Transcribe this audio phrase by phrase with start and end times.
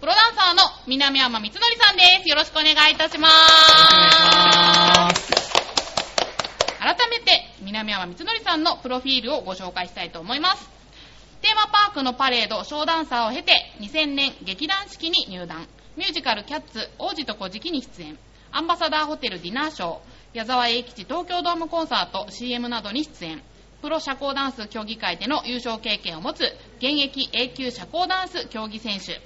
[0.00, 2.28] プロダンサーの南山光則さんです。
[2.30, 3.28] よろしくお願いいたしま
[5.14, 5.30] す。
[6.78, 10.70] 改めて、南山光則さんのプロフィールをご紹介したいと思います。
[11.42, 15.68] テーマパークのパレード、ショーダンサーを経て、2000年劇団四季に入団。
[15.98, 18.18] ミュージカルキャッツ、王子と小敷に出演。
[18.52, 19.98] アンバサダーホテルディナーショー、
[20.32, 23.42] 矢沢永吉東京ドームコンサート、CM などに出演。
[23.82, 26.44] プロ社交ダンス競技会での優勝経験を持つ
[26.78, 29.20] 現役 A 級社交ダンス競技選手。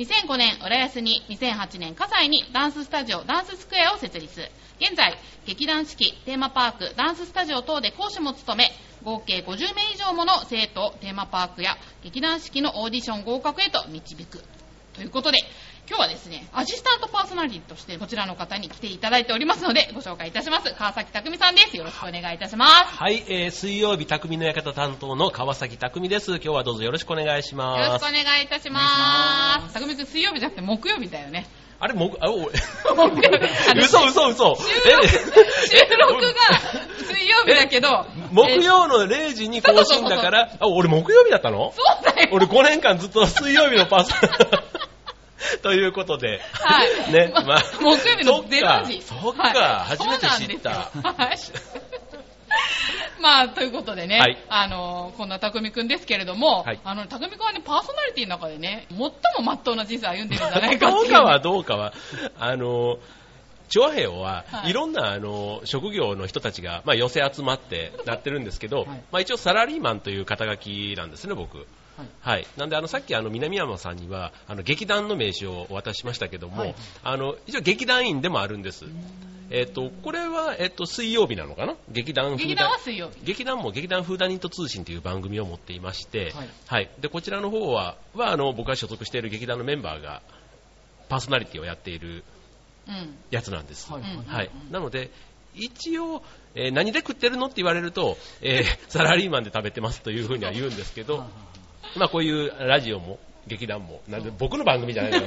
[0.00, 4.40] 2005年、浦安に、2008年、葛西にダンススタジオ、ダンススクエアを設立。
[4.80, 8.70] 現在、劇団四季、テーマパーク、ダンススタジオ等で講師も務め、
[9.04, 14.42] 合計50名以上もの生徒をテーマパークや劇団四季のオーディション合格へと導く。
[14.94, 15.38] ということで、
[15.88, 20.72] 今日はですね、アシスタントパーソナリティとしてこちらの方に来ていただいておりますので、ご紹介いたします。
[20.74, 21.76] 川崎匠さんです。
[21.76, 22.72] よろしくお願いいたします。
[22.96, 26.32] はい、えー、水曜日、匠の館担当の川崎匠です。
[26.32, 28.04] 今日はどうぞよろしくお願いしよます。
[28.04, 29.74] ろしくお願いいたします。
[29.74, 31.46] 匠くん水曜日じゃなくて木曜日だよね。
[31.82, 32.36] あれ、もう、あ、お
[33.76, 34.56] 嘘嘘 嘘。
[34.56, 35.16] 収録収
[35.98, 36.60] 録が
[37.08, 41.72] 水曜日だけど、木曜の0時に更新だから、あ、俺木曜日だったの？
[41.74, 42.28] そうだよ。
[42.32, 44.14] 俺5年間ずっと水曜日のパーソ
[45.62, 47.12] ということで、はい。
[47.12, 49.02] ね、まあ、木曜日の0時。
[49.02, 50.90] そっか、初めて知った。
[53.20, 54.36] まあ、ということでね、はい。
[54.48, 56.80] あの、こんな匠くんですけれども、はい。
[56.84, 59.12] あの、匠くんはね、パーソナリティの中でね、最も
[59.42, 61.08] 真っ当な人生を歩んでるんじゃないかっていう。
[61.08, 61.92] どうかはどうかは、
[62.38, 62.98] あの、
[63.68, 64.70] チョアヘオは、はい。
[64.70, 68.86] いろんなあの職業の人たちが、まあ、寄せ集まってなってるんですけど、はい。
[68.88, 71.66] まあ、一応サラリーマンという肩書きなんですね、僕。
[72.22, 76.74] はい、なんであのさっきあの南山さんにはあの劇団の名刺をお渡ししましたけども、はい。
[77.02, 78.86] あの一応劇団員でもあるんです。
[79.50, 81.74] えっ、とこれはえっ、と水曜日なのかな？
[81.90, 83.16] 劇団風劇団は水曜日。
[83.24, 86.48] 劇団も劇団フーダニット通信という番組を持っていまして、はい。
[86.66, 90.22] はい、でこちらの方ははあの僕が所属している劇団のメンバーが
[91.08, 92.24] パーソナリティをやっている
[92.88, 93.14] うん。
[93.30, 93.92] やつなんです。
[93.92, 93.98] は
[94.42, 95.10] い、なので
[95.54, 96.22] 一応、
[96.54, 101.24] えー何で食ってるのって言われると、えーサラリーマンで食べてますというふうには言うんですけど、
[101.96, 105.20] まあこういうラジオも劇団も、なんで僕の番組じゃないか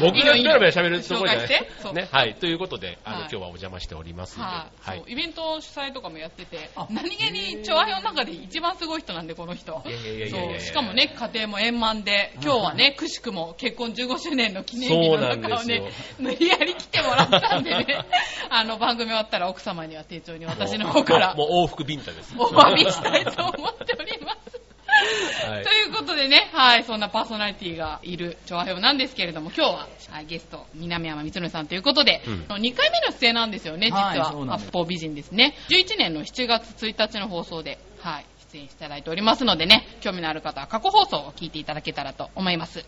[0.00, 1.46] 僕がベラベラ喋るところじゃない。
[1.46, 1.70] 紹介して。
[1.82, 1.92] そう。
[1.92, 2.08] ね。
[2.10, 2.34] はい。
[2.34, 3.28] ということで、あの、はい。
[3.30, 5.02] 今日はお邪魔しておりますので、はい、はい。
[5.06, 9.82] イベント主催とかもやっててあ、何気に調和表の中で一番すごい人なんで、この人。
[9.86, 15.80] いやしかもね、家庭も円満で、今日はね、くしくも結婚15周年の記念日の中をね。
[15.80, 18.04] です、無理やり来てもらったんでね、
[18.50, 21.34] あの、番組終わったら奥様には丁重に私の方から。
[21.34, 22.34] もう往復ビンタです。
[22.38, 24.63] お詫びしたいと思っております。
[24.94, 34.58] はいということでね、はい、そんなパーソナリティがいる調和表なんですけれども、今日は、はい、ゲスト、南山光則さんということで、うん2回目の出演なんですよね、実はいは。
[34.58, 35.54] 方美人ですね。
[35.68, 42.84] 11年の7月1日の放送で、はい、出演していただいておりますのでね、興味のある方は過去放送を聞いていただけたらと思います。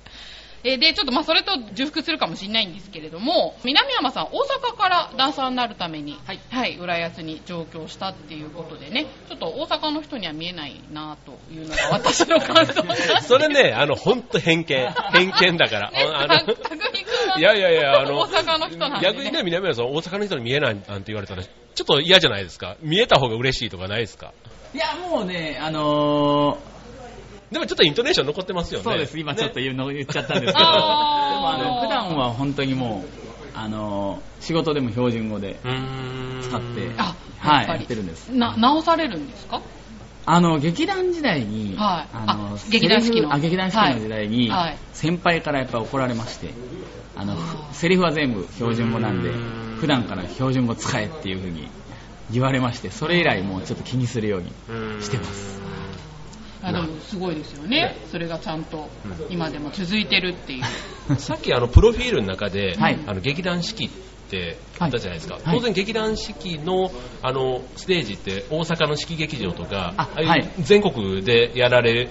[0.65, 4.29] えーで、ちょっとまあそれと重複するかもしれないんですけれども、南山さん、大
[4.73, 6.19] 阪からダンサーになるために、
[6.51, 12.83] はい、浦安に上京したっていうことでね、ちょっと大阪の人には見えないなというのが私の感想
[13.23, 14.91] それね、あの、ほんと偏見。
[15.13, 15.91] 偏見だから。
[15.97, 19.15] ね、あたたくみくんは、いやいやいや、あの、大阪の人なんで、ね。
[19.15, 21.51] 逆にね、南山さん、大阪の人に見えないなんて言われたら、ちょ
[21.83, 22.77] っと嫌じゃないですか。
[22.81, 24.33] 見えた方が嬉しいとかないですか？
[24.75, 26.59] いや、もうね、あの
[27.51, 28.91] でもちょっとイントネーション残ってますよー、ね。
[28.91, 33.09] そうです、今ちょっとね言うの言っちゃったんですけど、でもあの、普段は本当にもう、
[33.55, 35.59] あのー、仕事でも標準語で。
[36.43, 38.29] 使って、あ、はい、やってるんです。
[38.29, 39.63] な、直されるんですか？
[40.29, 42.09] あの、劇団時代に、はい。
[42.13, 43.33] あのあ劇団四季の。
[43.33, 44.69] あ、劇団四季の時代に、はい。
[44.69, 46.53] はい先輩からやっぱ怒られまして、
[47.17, 47.37] あの、
[47.73, 49.31] セリフは全部標準語なんで
[49.79, 51.69] 普段から標準語使えっていう風に
[52.31, 54.51] 言われまして、それ以来もうちょっと気にするように
[55.03, 55.61] してます。
[56.63, 57.97] あでもすごいですよね。
[58.11, 58.89] それがちゃんと
[59.31, 60.65] 今でも続いてるっていう。
[61.17, 63.91] さっきあの、プロフィールの中で、はいあの、劇団四季っ
[64.31, 65.35] てあったじゃないですか。
[65.35, 66.91] はい当然劇団四季の、
[67.23, 72.09] あの、ステージって大阪の四季劇場とか、はい全国でやられ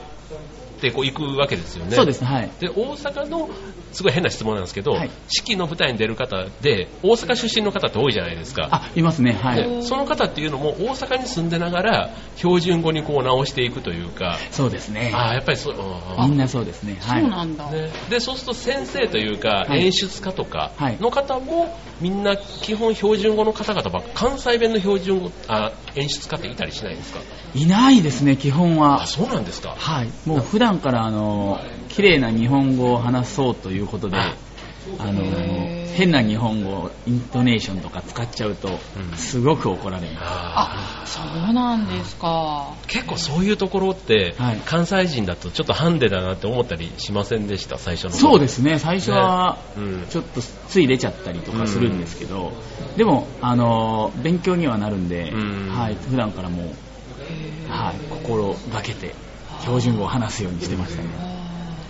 [0.86, 1.96] てってこう行くわけですよね。
[1.96, 2.52] そうです、はい。
[2.60, 3.50] で、大阪の、
[3.92, 8.68] すごい変な質問なんですけど、はい四季の舞台に出る方で、大阪出身の方って多いじゃないですか。
[8.72, 9.64] あ、いますね、はい。
[9.64, 15.12] でその方っていうのも大阪に住んでながら標準語にこう直していくというか、そうですね。
[15.14, 15.76] ああ、やっぱりそう、
[16.18, 16.98] あみんなそうですね。
[17.02, 17.22] はい。
[17.22, 17.72] そうなんだ。
[17.72, 27.20] ね、でそうすると先生というか、はい演出家とかはいの方もみんな基本標準語の方々ばっか関西弁の標準語あ演出家っていたりしないですか？
[27.54, 29.08] いないですね、基本はあ。
[29.08, 30.12] そうなんですかはい。
[30.26, 34.36] もう普段から、あの、綺麗な日本語を話そうということで、あ
[35.00, 35.24] あの
[35.95, 40.19] 変な日本語、イントネーションとか使っちゃうとうん、すごく怒られます。
[40.22, 42.75] ああ、そうなんですか。
[42.83, 44.57] ー結構そういうところって、はい。
[44.66, 47.77] 関西人だとちょっとハンデだなって思ったりしませんでした？
[47.77, 49.57] 最初の頃そうですね、最初は
[50.10, 52.51] ちょっとつい出ちゃったりとかするんですけど、
[52.98, 55.69] でも、あの勉強にはなるんで、うん。
[55.69, 59.16] はい、普段からもう、はい、心がけて
[59.62, 61.36] 標準語を話すようにしてましたね。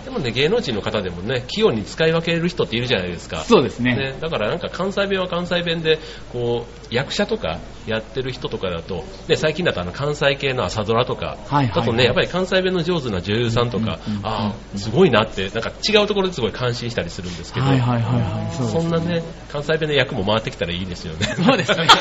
[0.04, 3.40] でもね芸能人の方でもね器用に使い分ける人っているじゃないですか。
[3.40, 3.96] そうですね。
[3.96, 5.98] ね、だからなんか関西弁は関西弁で
[6.32, 7.58] こう役者とか
[7.88, 21.26] やってる人とかだと、ね、最近だとあの関西系の朝ドラとかはいはいだとねやっぱり関西弁の上手な女優さんとか、うんうんうんああすごいなってなんか違うところですごい感心したりするんですけど、はいはいはいはい、そうですそんなね関西弁の役も回ってきたらいいですよね。
[21.26, 21.86] そうですね。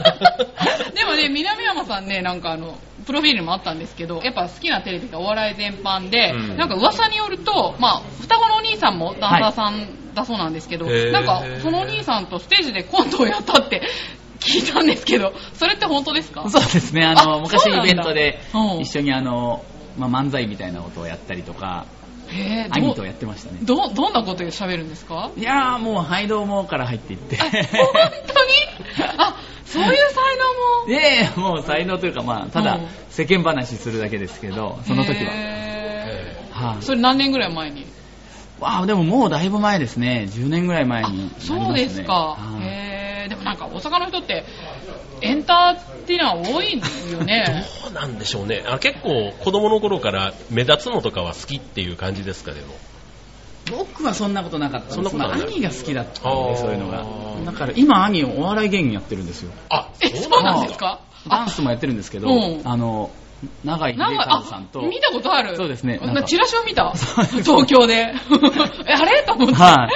[0.94, 6.56] でもね、南山さんね、なんかあの、プロフィールにもあったんですけど、やっぱ好きなテレビがお笑い全般で、うん。
[6.56, 11.12] なんか噂によると、まあ、双子のお兄さんもダンサーさんだそうなんですけど、へー。
[11.12, 13.82] なんか、そのお兄さんとステージでコントをやったって
[14.40, 16.48] 聞いたんですけど、それって本当ですか？
[16.48, 19.64] そうですね、あのあ昔イベントでうん一緒にあの、
[19.98, 21.84] まあ、漫才みたいなことをやったりとか、
[22.70, 23.58] 兄とやってましたね。
[23.62, 25.30] ど、どんなことで喋るんですか？
[25.36, 27.36] いやーもう、はいどうもから入っていって。
[27.38, 29.10] あ、本当に？
[29.18, 29.36] あ、
[29.72, 29.94] そういう才
[30.86, 30.90] 能も。
[30.90, 35.30] いやいや、もう才能というか、まあ、ただうん世間話するだけですけど、その時は。
[35.32, 37.86] へはい、ーそれ何年ぐらい前に？
[38.60, 40.26] わあ、でももうだいぶ前ですね。
[40.28, 41.30] 10年ぐらい前にね。
[41.38, 42.12] そうですか。
[42.12, 44.44] はいへーでもなんか大阪の人って
[45.20, 47.64] エンターテイナー多いんですよね。
[47.84, 52.74] どうなんでしょうねあ結構子供の頃から目立つのとかは好きっていう感じですかでも
[53.70, 57.04] 僕はそんなことなかったですそんなことはないまあ兄が好きだったんで、そういうのが。
[57.44, 59.52] だから今、兄お笑い芸人やってるんですよ。
[59.70, 61.00] あえ、そうなんですか？
[61.28, 63.10] ダンスもやってるんですけど、うんあの、
[63.64, 65.56] 長井秀和さんと、あ、見たことある。
[65.56, 66.92] そうですねチラシを見た？
[66.92, 68.12] 東京で。
[68.86, 69.22] え、あれ？
[69.22, 69.54] と思って。
[69.54, 69.90] はい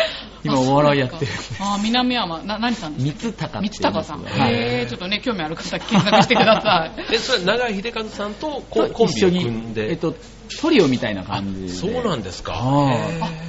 [0.44, 4.23] 今あお笑いやってるあ、南山、な、何さんですか三鷹三鷹さん。
[4.23, 7.05] はいへーちょっとね、興味ある方検索してください。
[7.14, 10.14] えそれ長井秀和さんとココンビを組んで、えっと、
[10.61, 11.69] トリオみたいな感じで。
[11.69, 12.62] そうなんですかあ、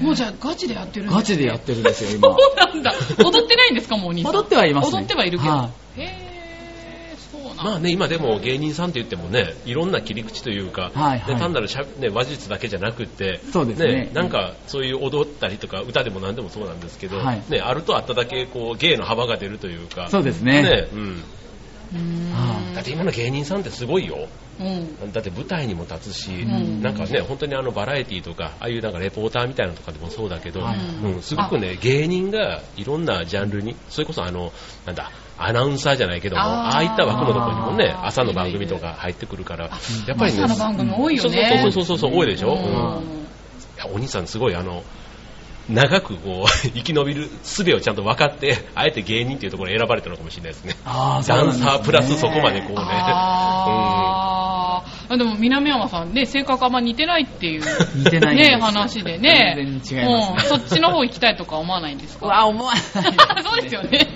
[0.01, 2.65] もうじゃあガチでやってるんですねガチでやってるんですよ、そう今。
[2.65, 2.94] なんだ。
[3.19, 4.36] 踊ってないんですか、もうお兄さん。
[4.36, 5.51] 踊ってはいますね踊ってはいるけど。
[5.51, 6.05] はへーそうなんだ。
[7.57, 11.36] まあね、今でも芸人さんって言ってもね、いろんな切り口というか、はいはい。
[11.36, 14.12] ね単なるしゃ、ね、話術だけじゃなくって、そうですね。
[14.13, 17.44] なんかそういう踊ったりとか、歌でも何でもそうなんですけど、はい。
[17.50, 20.90] ね、あるとあっただけこう芸の幅が出るというか、そうですね。
[20.92, 22.31] うん、うーん。
[22.31, 24.27] はだって今の芸人さんってすごいよ。
[24.60, 25.12] うん。
[25.12, 26.81] だって舞台にも立つし、ん。
[26.81, 30.77] なんかね、本当にあのバラエティとか、ああいうなんかレポーターみたいなのとかでもそうだけど、はい。
[30.77, 34.51] うん、すごくね、芸人がいろんなジャンルに、それこそあの、
[34.86, 36.50] なんだ、アナウンサーじゃないけども、あー。
[36.50, 39.69] ああいった枠のところにもね、朝の番組とか入ってくるから、
[40.07, 41.60] やっぱりね、朝の番組多いよね。
[41.62, 42.66] そうそうそうそうそう、多いでしょ、ううんん。
[42.66, 44.83] いやお兄さんすごいあの、
[45.69, 50.75] 長くこう、 生き延びる術をちゃんと分かって、あえて芸人っていうところを選ばれたのかもしれないですね。
[50.85, 52.81] あダンサープラスそこまでこうね。
[52.81, 55.17] あー。
[55.17, 57.63] でも南山さんね、性格あんま似てないっていう、
[57.95, 59.54] 似てないね、話でね。
[59.56, 60.35] 全然違いますね。
[60.54, 60.59] うん。
[60.59, 62.25] そっちの方行きたいとか思わないんですか？
[62.25, 62.83] うわ、思わない
[63.44, 64.07] そうですよね。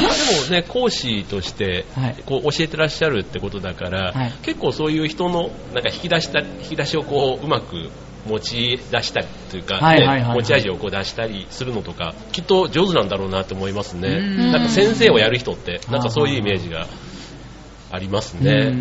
[0.00, 0.06] で
[0.40, 2.16] もね、講師としてはい。
[2.24, 4.32] こう教えてらっしゃるってことだから、はい。
[4.42, 7.90] 結構そういう人のなんか引き出した引き出しをこううまく
[8.26, 14.08] 持ち出したりというか、ねはいはいはいはい持ち味をこう出したりするのとか、きっと上手なんだろうなって思いますね。
[14.08, 16.86] うんなんか先生をやる人って、なんかそういうイメージが
[17.90, 18.72] ありますね。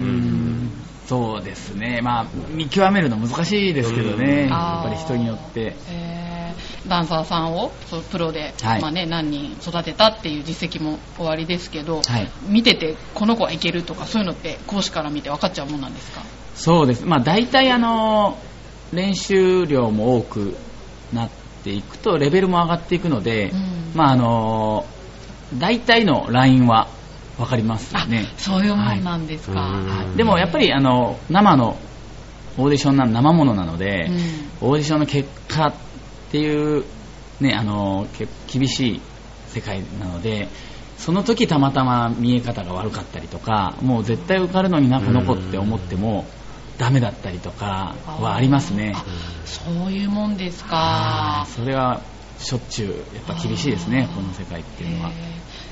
[1.08, 2.02] そうですね。
[2.04, 4.44] まあ、見極めるの難しいですけどね。
[4.44, 5.76] うんやっぱり人によって。
[5.90, 6.30] えー
[6.88, 16.22] ダンサーさんをそうプロで、はいまあね、何人育てたっていう実績も終わりですけど、はい見ててこの子はいけるとかそういうのって講師から見て分かっちゃうもんなんですか？
[16.56, 17.06] そうです。
[17.06, 18.38] まあ、大体あの、
[18.94, 20.56] 練習量も多く
[21.14, 21.30] なっ
[21.64, 23.92] ていくと、レベルも上がっていくので、うん。
[23.96, 24.86] まあ、あの、
[25.58, 26.88] 大体のラインは
[27.38, 28.28] 分かりますよあね。
[28.38, 30.06] そういうもんなんですか、はい。
[30.08, 30.18] はい。
[30.18, 31.78] でもやっぱりあの生の
[32.58, 34.12] オーディションな生ものなので、
[34.62, 35.74] オーディションの結果っ
[36.32, 36.84] ていう、
[37.40, 39.02] ね、あのけ厳しい
[39.48, 40.48] 世界なので
[40.98, 46.26] その時たまたま見え方が悪かったりとかもう絶対受かるのになこの子って思っても
[46.80, 48.94] ダメだったりとかはありますね。
[48.96, 49.04] あ
[49.46, 51.46] そういうもんですか。
[51.50, 52.02] それは
[52.40, 55.12] しょっちゅうやっぱ厳しいですねこの世界っていうのは。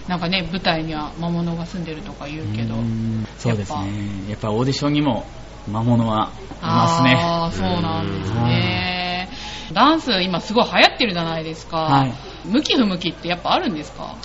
[0.10, 2.76] なんかね舞台には魔物が住んでるとか言うけど。
[2.76, 3.26] うん。
[3.38, 4.30] そうですやっね。
[4.30, 5.26] やっぱオーディションにも
[5.72, 7.16] 魔物はいますね。
[7.16, 9.30] ああそうなんですね。
[9.72, 12.14] ダンス今すごい流行ってるじゃないですか、はい。
[12.46, 14.16] 向き不向きってやっぱあるんですか？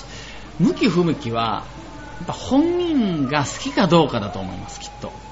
[0.58, 1.64] 向き不向きは
[2.18, 5.08] やっぱ本人が好きかどうかだと思いますきっと。
[5.08, 5.31] うん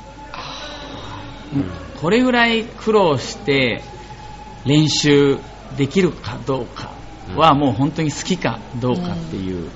[2.00, 3.82] これぐらい苦労して
[4.64, 5.38] 練習
[5.76, 6.92] できるかどうか
[7.36, 9.68] はもう本当に好きかどうかっていう、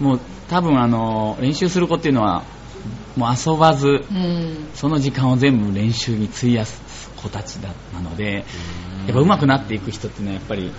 [0.00, 2.44] もう多分あの練習する子っていうのは
[3.16, 4.68] もう遊ばずうん。
[4.74, 8.44] その時間を全部練習に費やす子たちだなので
[9.06, 10.70] やっぱ上手くなっていく人っていうのはやっぱり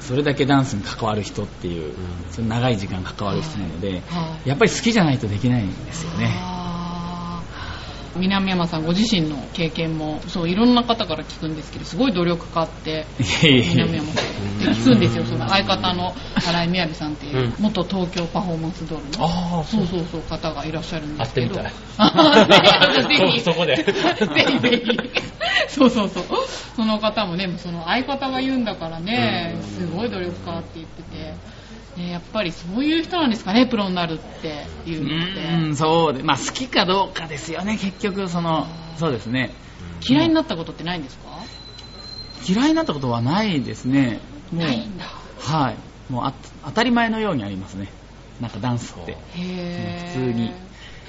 [0.00, 1.94] それだけダンスに関わる人っていう、
[2.30, 4.48] その長い時間関わる人なので、はい。
[4.48, 6.55] やっぱり好きじゃないとできないんですよね。
[8.16, 14.36] 南山さんご自身の経験もそういろんな方から聞くんですけどすごい努力家って南山さん
[14.74, 15.24] 聞くんですよ。
[15.24, 17.54] その相方の新井みやびさんっていううん。
[17.58, 19.86] 元東京パフォーマンスドールのああそう。
[19.86, 21.54] そうそう方がいらっしゃるんですけど。
[21.56, 21.62] ぜ
[23.30, 23.40] ひ。
[23.40, 23.76] そそこで。
[23.84, 24.98] ぜひぜひ。
[25.68, 26.24] そうそうそう。
[26.76, 31.34] その方もねその相方が言うんだからねすごい努力家って言ってて、
[31.96, 35.74] ね、やっぱりそういう人なんですかねプロになるっていううのって。
[35.76, 38.66] そうでまあ好きかどうかですよね結局その
[38.98, 39.54] そうですね。
[40.06, 41.26] 嫌いになったことってないんですか？
[42.46, 44.20] 嫌いになったことはないですね。
[44.52, 45.04] ないんだ。
[45.38, 45.76] はい。
[46.12, 46.34] もうあ
[46.66, 47.88] 当たり前のようにありますね。
[48.40, 49.16] なんかダンスって。
[49.34, 50.52] 普通に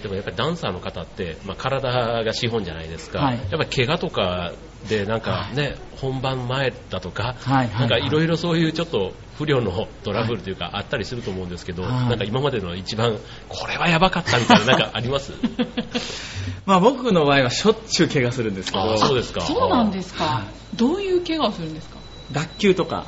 [0.02, 3.38] でもやっぱりダンサーの方って、まあ、体が資本じゃないですか、はい。
[3.38, 4.54] やっぱり怪我とか
[4.88, 11.92] でなんかね、本番前だとか、はいはいなんかいろいろそういうちょっと不良のトラブルというかあったりすると思うんですけど、はい。
[12.10, 13.18] なんか今までの一番
[13.50, 15.34] これはやばかったみたいななんか あります？
[16.66, 18.94] まあ僕の場合はしょっちゅう怪我するんですけど。
[18.94, 19.42] あそうですか。
[19.42, 20.24] そうなんですか。
[20.24, 20.44] は
[20.76, 21.98] どういう怪我をするんですか？
[22.32, 23.06] 脱臼とか。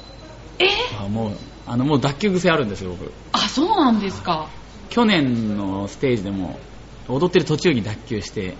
[0.57, 0.67] え？
[0.99, 1.31] あもう
[1.67, 3.11] あのもう脱臼癖あるんですよ僕。
[3.31, 4.49] あそうなんですか。
[4.89, 6.57] 去年のステージでも
[7.09, 8.55] 踊ってる途中に脱臼して、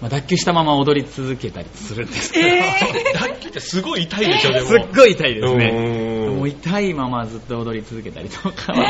[0.00, 2.32] まあ、脱臼したまま踊り続けたりするんです。
[2.32, 2.48] けど、
[3.14, 4.66] 脱臼ってすごい痛いでしょ、でも。
[4.68, 8.86] すっごい痛いですうねもう痛いままずっと踊り続けたりとかえは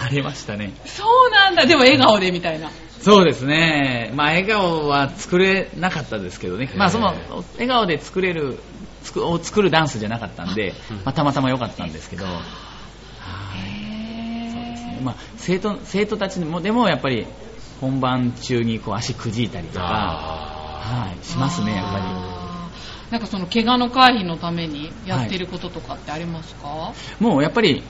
[0.00, 0.04] ー。
[0.04, 0.72] ありましたね。
[0.84, 1.66] そうなんだ。
[1.66, 2.70] でも笑顔でみたいな。
[3.00, 4.12] そうですね。
[4.14, 6.70] まあ笑顔は作れなかったですけどね。
[6.76, 7.14] まあその
[7.54, 8.58] 笑顔で作れる
[9.02, 12.24] つくを作るダンスじゃなかったんで、まあ、たまたま良かったんですけど。
[12.24, 12.34] はい。
[14.52, 15.00] そうですね。
[15.02, 17.26] まあ、生徒生徒たちもでもやっぱり
[17.82, 23.12] 本番中にこう足くじいたりとか、あはい、しますねやっぱあー。
[23.12, 27.82] なんかその怪我の回避のためにやってることとかってありますか、りもうやっぱり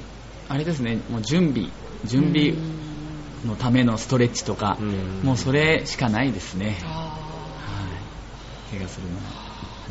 [0.49, 1.69] あれですねもう準備
[2.05, 3.49] 準備うん。
[3.51, 5.21] のためのストレッチとかうん。
[5.23, 6.87] もうそれしかないですね、あ
[7.59, 7.87] は
[8.69, 9.23] い、怪我するのは。
[9.41, 9.42] ー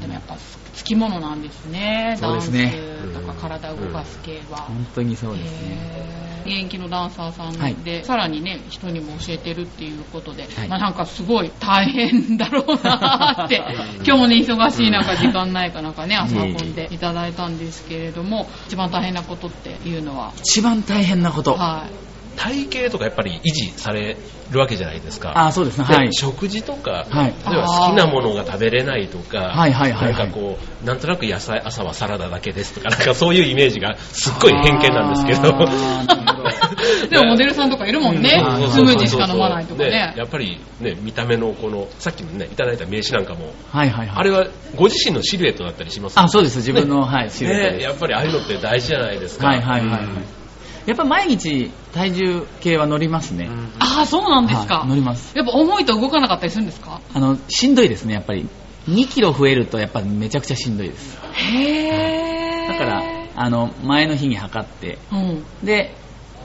[0.01, 0.35] でもやっぱ
[0.73, 2.73] つきものなんですねそうですね。
[2.97, 6.41] ダンスとか体を動かす系は、本当にそうですね。
[6.43, 7.75] 現役のダンサーさんはい。
[7.75, 10.67] で、さらにね人にも教えてるっていうことで、はい。
[10.67, 13.61] まあなんかすごい大変だろうなって
[14.03, 20.33] 今日もね忙しい中時間ないかなんかね朝運んでいただいたんですけれども一番大変なことっていうのは？
[20.37, 24.17] 一番大変なこと、はい体型とかやっぱり維持され
[24.51, 25.33] るわけじゃないですか。
[25.35, 25.85] あそうですね。
[25.87, 26.13] ではい。
[26.13, 27.33] 食事とか、はい。
[27.47, 30.13] 例えば好きなものが食べれないとか、はいはいはいはい。
[30.13, 35.51] なんかこう、なんとなく野菜、朝はサラダだけですとか、 なんかそういうイメージがすっごい偏見なんですけど。
[37.09, 38.43] でもモデルさんとかいるもんね。
[38.61, 38.69] うん。
[38.69, 44.17] スムージーしか飲まないとかでねやっぱりね、見た目のこの、さっきのね、いただいた名刺なんかも、はいはいはい。
[44.17, 46.57] あれはご自身のシルエットだったりしますあそうです。
[46.57, 49.47] 自分の、はいシルエットやっぱりああいうのって大事じゃないですか。
[49.47, 49.99] はいはいはい、はい。
[50.01, 50.41] うん
[50.85, 55.37] やっぱ毎日体重計は乗りますね、ああそうなんですか、はい乗ります。
[55.37, 57.01] やっぱ重いと動かなかったりするんですか？
[57.13, 58.47] あのしんどいですねやっぱり。
[58.87, 61.19] 2キロ増えるとやっぱめちゃくちゃしんどいです。
[61.33, 63.03] へえだから
[63.35, 64.97] あの前の日に測って。
[65.11, 65.45] うん。
[65.63, 65.95] で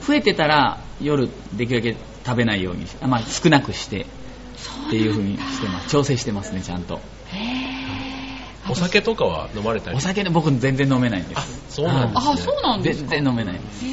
[0.06, 4.06] 増えてたら夜できるだけ食べないようにまあ、少なくして。
[4.88, 5.88] っていう風にしてます。
[5.88, 7.00] 調整してますねちゃんと。
[8.68, 9.96] お酒とかは飲まれたり？
[9.96, 12.32] お酒で僕全然飲めないんであすそうなんですね。
[12.32, 13.10] あそうなんですか。
[13.10, 13.84] 全然飲めないです。
[13.84, 13.88] へ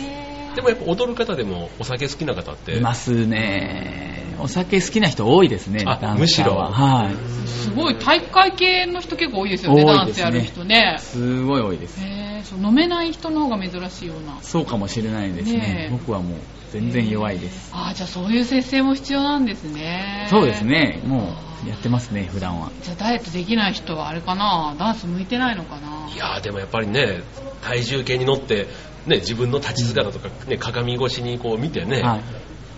[0.55, 2.77] でもやっぱ踊る方でもお酒好きな方って。
[2.77, 4.24] いますね。
[4.39, 6.55] お酒好きな人多いですねあむしろ。
[6.55, 7.13] はい。
[7.13, 10.98] ーすごい体育会系の人結構多いですよねダンスやる人ね。
[11.00, 12.01] すごい多いです。
[12.03, 14.41] へーそう飲めない人の方が珍しいような。
[14.41, 15.60] そうかもしれないですね。
[15.60, 15.91] ねえ。
[15.91, 16.38] 僕はもう
[16.72, 17.72] 全然弱いです。
[17.74, 20.27] ああじゃあそういう節制も必要なんですね。
[20.29, 21.01] そうですね。
[21.05, 22.72] もうやってますね普段は。
[22.81, 24.75] じゃあダイエットできない人はあれかな？
[24.77, 26.10] ダンス向いてないのかな？
[26.13, 27.22] いやーでもやっぱりね
[27.62, 28.67] 体重計に乗って
[29.07, 32.22] ね自分の立ち姿とか、ね、鏡越しにこう見てね、はい。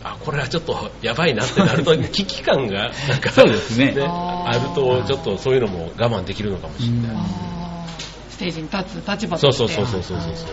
[0.03, 3.95] あこれはちょっとやばいなってなると 危機感がなんかそうですね。
[3.99, 7.17] あるとちょっとそういうのも我慢できるのかもしれない、
[8.29, 9.63] ステージに立つ立場そとして。
[9.65, 10.47] うそうそうそうそうそう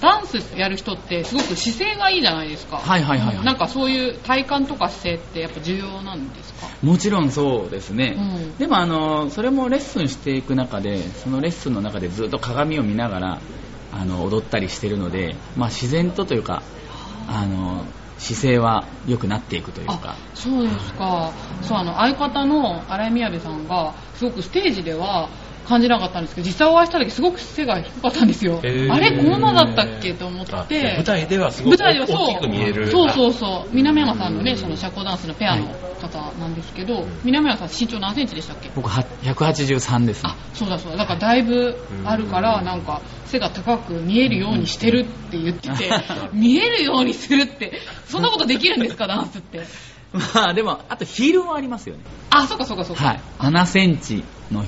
[0.00, 2.76] ダンスやる人ってすごく姿勢がいいじゃないですか。
[2.76, 6.68] はいはいはい、はい、なんかそういう体幹とか姿勢ってやっぱ重要なんですか？
[6.82, 8.56] もちろんそうですね、うん。
[8.58, 13.40] でもあのそれもレッスンしていく中でそのレッスンの中でずっと鏡を見ながら
[13.96, 16.62] あの踊ったりしてるので、まあ、自然とというか
[17.28, 17.84] あの
[18.18, 20.16] 姿勢は良くなっていくというか。
[20.34, 21.32] そうですか。
[21.62, 25.28] そうあの相方の荒井みやべさんがすごくステージでは
[25.64, 28.60] 感じなかったんですけど実際お会いした時すごく背が低かったんですよ。
[28.62, 28.66] あ
[28.98, 30.12] れこんなだったっけ？
[30.14, 30.94] と思っあて。
[30.96, 32.90] 舞台ではすごく大きく見える。
[32.90, 33.74] そうそうそう。
[33.74, 35.68] 南山さんのねうんその社交ダンスのペアの
[36.00, 38.70] 方なんですけど、南山さん身長何センチでしたっけ？
[38.74, 40.24] 僕は183です。
[40.24, 40.98] ねあそうだそうだ。
[40.98, 45.90] だからだいぶあるからなんか背が高く見えるようにしてるって言ってて
[46.32, 49.06] 見えるようにするってそんなことできるんですか？
[49.06, 49.62] ダンスって。
[50.34, 52.02] まあでもあとヒールもありますよね。
[52.30, 53.20] あそうかそうかそうか、はい。
[53.38, 54.64] 7センチの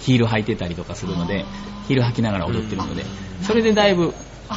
[0.00, 3.04] ヒール履いてたりとかするのであヒール履きながら踊ってるので
[3.42, 4.12] それでだいぶ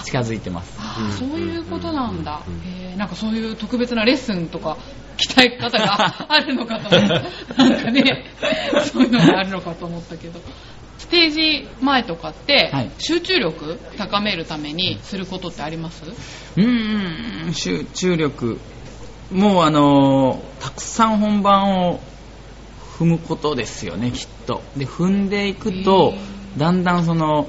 [0.05, 0.77] 近づいてます。
[0.79, 2.97] あそういうことなんだ、うんへー。
[2.97, 4.77] なんかそういう特別なレッスンとか
[5.17, 7.13] 鍛え方があるのかと思った
[7.63, 8.25] なんかね
[8.91, 10.39] そういうのがあるのかと思ったけど。
[10.97, 12.91] ステージ前とかって、はい。
[12.99, 16.03] 集中力高めるためにすることってあります？
[16.05, 17.53] うーん。
[17.53, 18.59] 集中力。
[19.31, 21.99] もうあのーたくさん本番を
[23.01, 24.61] 踏むことですよねきっと。
[24.77, 27.47] で踏んでいくとへだんだんその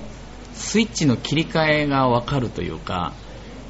[0.55, 3.13] スイッチの切り替えが分かるというか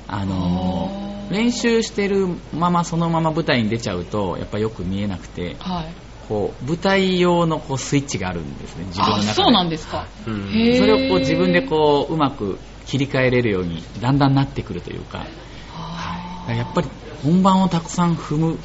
[0.06, 5.92] あの練習してるままそのまま舞台に出ちゃうとやっぱよく見えなくてはい。
[6.28, 9.30] こう舞台用のこうスイッチがあるんですね自分の中で。
[9.30, 15.26] あそうなんですか、うんそれをこう自分でこううまく切り替えれるようにだんだんなってくるというか。
[15.74, 16.88] あやっぱり
[17.24, 18.58] 本番をたくさん踏む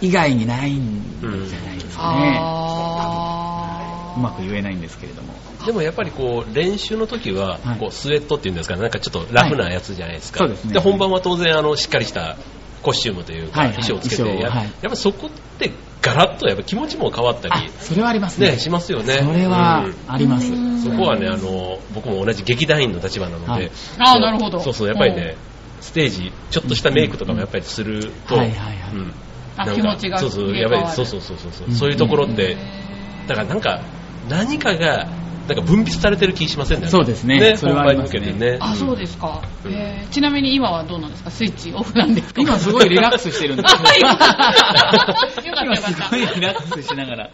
[0.00, 4.18] 以外にないんじゃないですかね、あー。
[4.18, 5.34] うまく言えないんですけれども。
[5.64, 7.78] でもやっぱりこう練習の時ははい。
[7.78, 8.82] こうスウェットっていうんですかね。
[8.82, 10.54] なんかちょっとラフなやつじゃないですか、はい。
[10.54, 10.80] そうですね。
[10.80, 12.36] 本番は当然あのしっかりした
[12.82, 13.82] コスチュームというかはいはい。
[13.82, 14.52] 衣装をつけてや,、っ
[14.82, 18.52] ぱそこってガラッとやっぱ気持ちも変わったありそれはありますね。
[18.52, 19.20] ねしますよね。
[19.22, 19.94] それはうん。
[20.08, 23.70] あります、うんそこはねあの僕も同じ劇団員の立場なので、はい。
[23.98, 24.60] あーなるほど。
[24.60, 25.36] そうそうやっぱりね
[25.82, 28.94] ステージちょっとしたメイクとかもやっぱりすると、はいはいはい。
[28.94, 29.12] うん
[29.66, 32.56] 気持ちがそうそうやっぱりそうそうそうそうそう、うんそういうところって
[33.26, 33.80] だからなんか
[34.28, 35.08] 何かが
[35.48, 36.86] なんか分泌されてる気しませんね。
[36.88, 37.40] そうですね。
[37.40, 38.32] ねそれはありますね。
[38.34, 38.58] ね。
[38.60, 40.12] あ、そうすですか、うんえー。
[40.12, 41.30] ちなみに今はどうなんですか？
[41.32, 42.40] スイッチオフなんですか？
[42.40, 44.06] 今すごいリラックスしてるんですあよ。
[44.10, 44.16] よ
[45.54, 47.30] か今 ったすごいリラックスしながら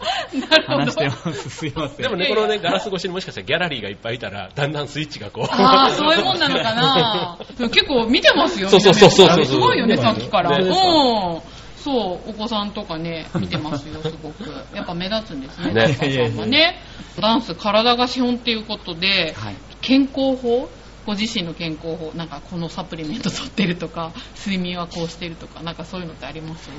[0.49, 0.79] なるほど。
[0.79, 1.49] 話してます。
[1.49, 1.97] すいません。
[2.01, 5.45] でもね、このね、ガラス越しにもしかしたらギャラリーがいっぱいいたら、だんだんスイッチがこう。
[5.51, 7.37] ああ、そういうもんなのかな。
[7.69, 10.57] 結構見てますよそうそうそうそうそうすごいよね、ねさっきから。
[10.57, 10.65] ね。
[10.65, 11.56] うん。
[11.87, 14.43] そう、お子さんとかね、見てますよ、 すごく。
[14.75, 16.81] やっぱ目立つんですね、ねさんはね。
[17.17, 20.69] ダンス、体が資本っていうことで、はい健康法
[21.05, 26.69] ご自身の健康法、なんかこのサプリメント取ってるとか、睡眠はこうしてるとか、なんかそういうのってあります？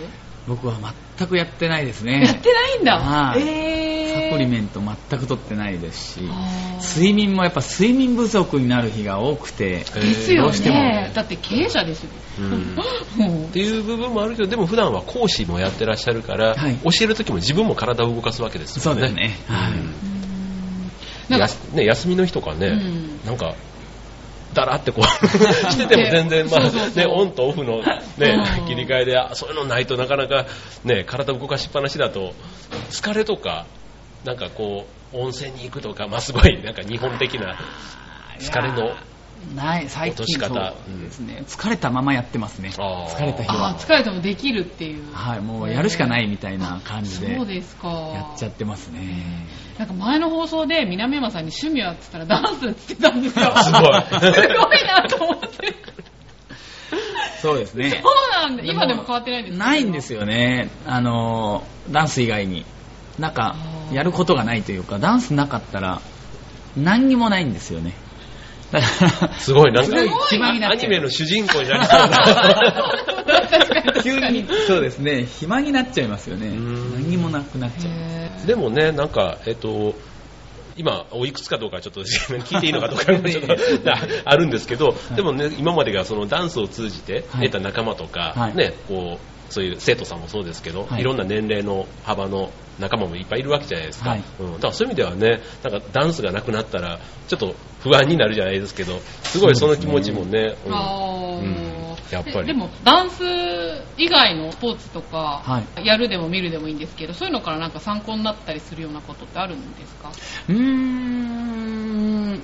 [0.46, 0.76] 僕は
[1.16, 2.22] 全くやってないですね。
[2.24, 2.98] やってないんだ。
[2.98, 3.42] はい。
[3.42, 3.98] えー。
[4.28, 6.28] サプリメント全く取ってないですし
[6.96, 10.76] 睡眠もやっぱ睡眠不足になる日が多くてですよどうしても。
[10.76, 11.12] ね。
[11.14, 12.10] だって経営者ですよ。
[12.40, 13.46] うん。
[13.48, 16.76] っていう部分もあるけど、でも普段は講師もやってらっしゃるから、はい。
[16.84, 18.82] 教える時も自分も体を動かすわけですよね。
[18.82, 19.38] そうですね。
[19.46, 19.72] はい。
[19.72, 19.94] うん。
[21.28, 23.20] なんかやすね、休みの日とかね、うん。
[23.26, 23.54] なんか、
[24.54, 25.04] だらってこう
[25.70, 28.66] してても全然、まあね、オンとオフの、ねうん。
[28.66, 30.46] 切り替えであそういうのないとなかなか、
[30.84, 32.34] ね、体動かしっぱなしだと
[32.90, 33.66] 疲れとか
[34.24, 37.58] なんかこう温泉に行くとか、まあ、すごいなんか日本的な
[38.38, 38.94] 疲れの
[39.54, 40.58] ない最近そう
[41.00, 42.70] ですね、疲れたままやってますね。
[42.70, 45.12] 疲れた日あはー疲れてもできるっていう。
[45.12, 47.88] はいもうやるしかないみたいな感じでそうですか。
[47.88, 49.46] やっちゃってますね。
[49.78, 53.44] なんか前の放送で南山さんに趣味はって言ったらダンスって言ってたんですよ。
[53.62, 53.82] すごい。
[53.82, 55.48] すごいなと思って。
[57.40, 57.90] そうですね。
[57.90, 58.62] そうなんだ。
[58.64, 60.70] 今でも変わってないんですかないんですよね。
[60.86, 62.64] あのダンス以外に。
[63.18, 63.56] なんか
[63.92, 66.00] やることがないというかダンスなかったら
[66.76, 67.94] 何にもないんですよね
[69.38, 69.96] すごいなんか
[70.70, 75.24] アニメの主人公になりそうな 急にそうですね。
[75.24, 76.48] 暇になっちゃいますよね。
[76.48, 76.92] ん。
[76.92, 77.90] 何にもなくなっちゃ
[78.44, 78.46] う。
[78.46, 79.94] でもねなんかえっと
[80.78, 83.56] 今、おいくつかどうかちょっと聞いていいのかどうかちょっと
[84.24, 87.50] あるんですけど、でもね、今までがそのダンスを通じてはい。
[87.50, 88.56] 得た仲間とか、はい。
[88.56, 91.00] ね、こう、そういう生徒さんもそうですけど、はい。
[91.00, 94.10] いろんな年齢の幅の仲間もいっぱいいるわけじゃないですか。
[94.10, 94.22] はい。
[94.38, 100.72] うん、だからそういう意味ではね、なんかダンスがなくなったら、ちょっと不安になるじゃないですけど、すごいその気持ちもね、うん。
[100.74, 101.78] あーうん。
[102.10, 102.46] やっぱり。
[102.46, 103.22] でも、ダンス
[103.96, 110.10] 以外のスポーツとか、はやるでも見るでもいいんですけど、そういうのからなんか参考になったりするようなことってあるんですか？
[110.48, 112.42] うーん、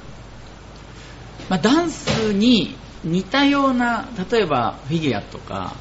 [1.49, 5.77] まあ、ダンスに似たような、例えばフィギュアとか、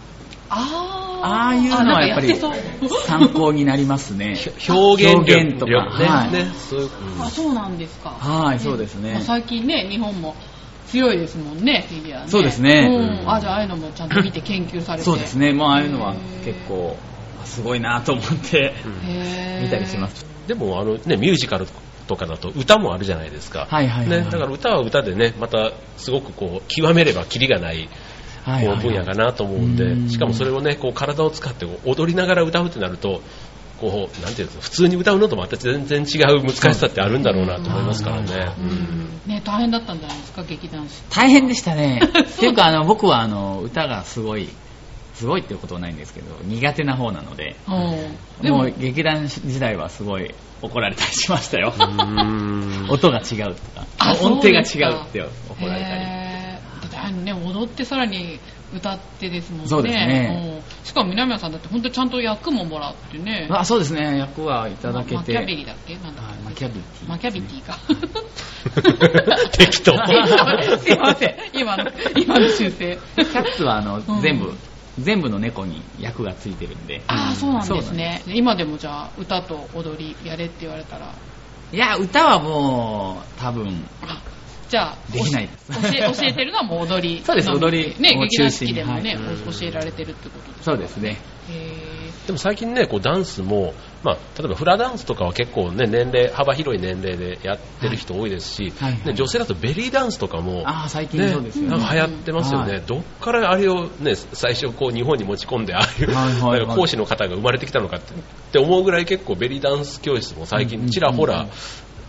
[0.55, 2.35] あああいうのはやっぱり
[3.05, 4.35] 参考になりますね。
[4.67, 8.09] 表現力表現とかね、はいね、そういう、うんあ、そうなんですか。
[8.09, 9.21] はい、そうですねまあ。
[9.21, 10.35] 最近ね、日本も
[10.87, 12.27] 強いですもんね、フィギュアね。
[12.27, 12.87] そうですね
[13.23, 15.05] うんあ、じゃあああいうのもちゃんと見て研究されて。
[15.05, 16.13] そうですね、もうああいうのは
[16.43, 16.97] 結構、
[17.41, 18.73] あすごいなと思って
[19.61, 20.25] 見たりします。
[20.47, 21.67] でもあの、ね、ミュージカル
[22.07, 23.67] とかだと歌もあるじゃないですか。
[23.69, 27.87] はいはいはいはいね、だから歌は歌でね、またすごくこう、極めればキリがない
[28.43, 33.21] はいはいはいこう分野かなと思うんで、うんしかもそれをね、こう体を使って踊りながら歌うってなると、
[33.79, 38.27] こう、なんていうんですか、普通に歌うのとまた全然違う難しさってあるんだろうなと思いますからね。
[39.25, 41.01] ね、大変だったんじゃないですか、劇団士。
[41.09, 42.01] 大変でしたね。
[42.03, 44.49] っていうか、あの、僕はあの、歌がすごい、
[45.15, 51.73] すごいっていうことはないんですけど、苦手な方なので、うんでも劇団時代はすごい怒られたりしましたよ。
[51.77, 56.12] うん音が違うとか、あ音程が違うって怒られたり。
[57.13, 58.39] ね、踊ってさらに
[58.75, 59.67] 歌ってですもんね。
[59.67, 63.47] そうですねうんしかも南谷さんだって本当ちゃんと役ももらってね。
[63.51, 65.15] あそうですね、役はいただけて。
[65.15, 65.95] マキャベリだっけ？
[65.95, 67.09] なんだマキャビティ。
[67.09, 67.77] マキャビティか。
[69.57, 69.93] 適当。
[70.79, 71.35] すいません。
[71.53, 72.97] 今の、今の修正。
[73.15, 74.53] キャッツはあの、うん全部、
[74.99, 77.01] 全部の猫に役がついてるんで。
[77.07, 78.21] ああ、そうなんですね。
[78.27, 81.13] 今でもじゃあ、歌と踊りやれって言われたら、
[81.71, 84.21] いや、歌はもう、多分、あ
[84.73, 85.71] じゃあ、できないです。
[85.71, 87.21] 教え教えてるのはもう踊り。
[87.23, 91.19] そうです踊りね、を劇団四季でもね、はいお教えられてるってことですそうですね。
[91.47, 91.93] へ
[92.25, 101.69] でも最近ね、こうダンスも、まあ、例えばフラダンスとかは結構ね、年齢、幅広い年齢でやってる人多いですし、はいはいね、女性だとベリーダンスとかも、ああ、最近ね、そうですよね。
[101.69, 102.81] なんか流行ってますよね、はい。
[102.87, 106.77] どっからあれを、ね、最初こう日本に持ち込んでああいう、はいはいはい。
[106.77, 108.17] 講師の方が生まれてきたのかってっ
[108.53, 111.47] て思うぐらい結構ベリーダンス教室も最うんうん近ちらほら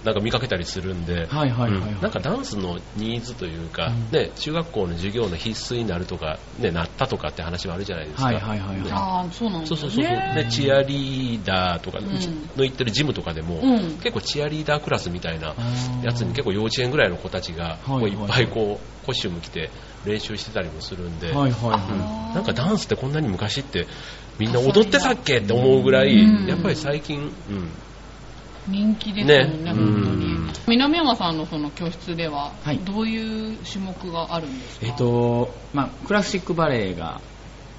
[0.04, 1.92] なんか見かけたりするんで、はいはいはいはい。
[1.92, 2.00] うん。
[2.00, 4.10] なんかダンスのニーズというか、うん。
[4.10, 8.24] ね、中学校の授業の必須になるとか、ね、なったとかって話はあるじゃないですか。
[8.26, 8.84] はいはいはいはい。
[8.84, 8.90] ね。
[8.92, 9.78] ああ、そうなんですね。
[9.78, 10.04] そうそうそう。
[10.04, 13.96] そう、ね、チアリーダーとか、の行ってるジムとかでも、うん。
[13.96, 15.56] 結構チアリーダークラスみたいな
[16.02, 19.70] やつに結構幼稚園ぐらいの子たちがはいこういっぱいこうコスチューム着て
[20.04, 21.52] 練習してたりもするんで、はいはいうん。
[21.52, 23.86] はなんかダンスってこんなに昔って
[24.38, 26.46] みんな踊ってたっけって思うぐらい、うん。
[26.46, 27.70] やっぱり最近、うん、
[28.68, 30.52] 人気ですよね、ね本当にうん。
[30.68, 34.86] 南山さんのその教室でははい、どういう種目があるんですか？
[34.86, 34.88] い。
[34.90, 37.20] えっ、と、まあ、クラシックバレエが、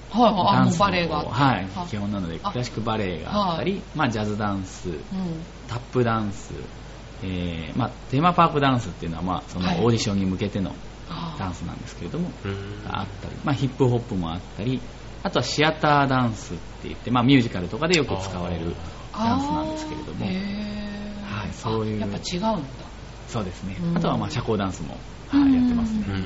[0.10, 1.30] はいはい、ダンスのバレエがあって。
[1.32, 4.98] はいあ、基本なので、あクラシックバレエがあったり、まあ、ジャズダンス、うん。
[5.67, 6.54] タップダンス、
[7.24, 10.74] えーまあ、テーマパークダンスっていうのは、まあ、そのはいオーディションに向けての
[11.10, 14.80] あダンスなんですけれども、うんあったり、まあ、ヒップホップもあったり、
[15.24, 18.76] あとはシアターダンスって言って、まあ、ミュージカルとかでよく使われる
[19.17, 22.51] ダンスなんですけれどもはいそういうあやっぱ違うんだ。
[23.28, 23.93] そうですねう。
[23.93, 24.97] んあとはまあ社交ダンスも、
[25.34, 26.06] うんはい、やってますね。
[26.08, 26.21] うんは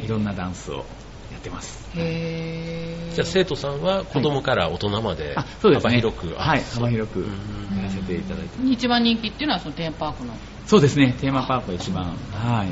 [0.00, 0.84] いいろんなダンスを
[1.32, 1.88] やってます。
[1.94, 5.92] じゃあ生徒さんは子供から大人まであそうですね。
[6.00, 8.60] 幅広く、あはい、幅広くうんやらせていただいて。
[8.62, 10.34] 一番人気っていうのはそのテーマパークの。
[10.66, 12.68] そうですね、テーマパークが一番、はい。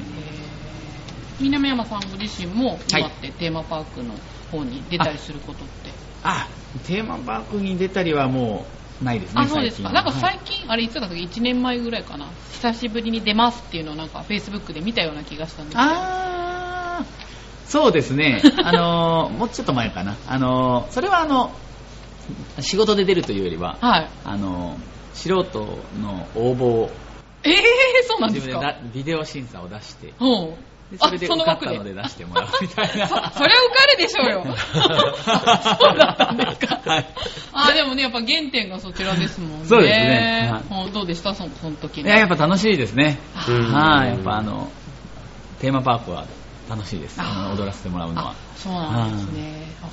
[1.41, 4.15] 南山さんご自身もはい今ってテーマパークの
[4.51, 5.91] 方に出たりすることって？
[6.23, 6.49] あ、
[6.85, 9.91] テーマパークに出たりはもうないですね、あ、そうですか。
[9.91, 12.27] なんかはい最近、あれいつだったっけ ?1 年前ぐらいかな。
[12.53, 15.91] 久しぶりに出ますっていうのをなんか Facebook で見たような気がしたんですけど。
[15.91, 18.41] あー、そうですね。
[18.63, 20.17] あのー、もうちょっと前かな。
[20.29, 21.53] あのー、それはあの、
[22.61, 24.09] 仕事で出るというよりは、はい。
[24.25, 26.91] あのー、素人の応募を
[27.45, 27.55] えー、
[28.07, 30.55] そうなんですかビデオ審査を出して、うん。
[30.93, 33.07] であそれで受かったので出してもらうみたいな。
[33.09, 33.47] そ、それは受か
[33.91, 34.45] るでしょうよ。
[34.77, 36.81] そうだったんですか。
[36.85, 37.07] はい
[37.55, 39.67] あ、でもね、やっぱ原点がそちらですもんね。
[39.67, 41.35] そうですねはいうんどうでした？
[41.35, 43.19] そのその時いや、やっぱ楽しいですね。
[43.49, 44.71] うんはい、やっぱあの、
[45.61, 46.25] テーマパークは
[46.69, 47.21] 楽しいです。
[47.21, 48.35] 踊らせてもらうのはあ。
[48.57, 49.67] そうなんですね。
[49.83, 49.87] あ